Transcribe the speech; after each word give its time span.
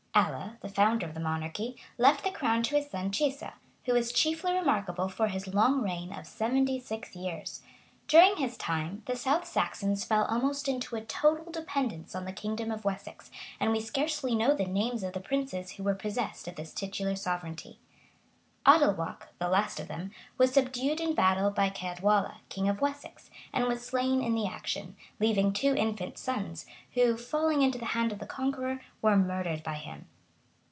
Ælla, 0.13 0.59
the 0.59 0.67
founder 0.67 1.05
of 1.07 1.13
the 1.13 1.21
monarchy, 1.21 1.77
left 1.97 2.25
the 2.25 2.31
crown 2.31 2.63
to 2.63 2.75
his 2.75 2.89
son 2.91 3.11
Cissa, 3.11 3.53
who 3.85 3.95
is 3.95 4.11
chiefly 4.11 4.51
remarkable 4.51 5.07
for 5.07 5.29
his 5.29 5.47
long 5.53 5.81
reign 5.81 6.11
of 6.11 6.27
seventy 6.27 6.81
six 6.81 7.15
years. 7.15 7.63
During 8.09 8.35
his 8.35 8.57
time, 8.57 9.03
the 9.05 9.15
South 9.15 9.45
Saxons 9.45 10.03
fell 10.03 10.25
almost 10.25 10.67
into 10.67 10.97
a 10.97 11.01
total 11.05 11.49
dependence 11.49 12.13
on 12.13 12.25
the 12.25 12.33
kingdom 12.33 12.71
of 12.71 12.83
Wessex; 12.83 13.31
and 13.57 13.71
we 13.71 13.79
scarcely 13.79 14.35
know 14.35 14.53
the 14.53 14.65
names 14.65 15.01
of 15.01 15.13
the 15.13 15.21
princes 15.21 15.71
who 15.71 15.83
were 15.83 15.95
possessed 15.95 16.45
of 16.49 16.55
this 16.57 16.73
titular 16.73 17.15
sovereignty. 17.15 17.79
Adelwalch, 18.63 19.23
the 19.39 19.47
last 19.49 19.79
of 19.79 19.87
them, 19.87 20.11
was 20.37 20.53
subdued 20.53 21.01
in 21.01 21.15
battle 21.15 21.49
by 21.49 21.67
Ceadwalla, 21.67 22.35
king 22.47 22.69
of 22.69 22.79
Wessex, 22.79 23.31
and 23.51 23.65
was 23.65 23.83
slain 23.83 24.21
in 24.21 24.35
the 24.35 24.45
action; 24.45 24.95
leaving 25.19 25.51
two 25.51 25.73
infant 25.75 26.15
sons, 26.19 26.67
who, 26.93 27.17
falling 27.17 27.63
into 27.63 27.79
the 27.79 27.85
hand 27.97 28.11
of 28.11 28.19
the 28.19 28.27
conqueror, 28.27 28.79
were 29.01 29.17
murdered 29.17 29.63
by 29.63 29.73
him. 29.73 30.05